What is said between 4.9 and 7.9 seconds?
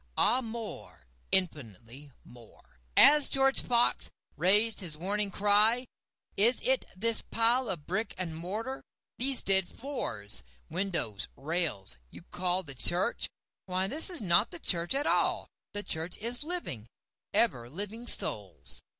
warning cry, "Is it this pile of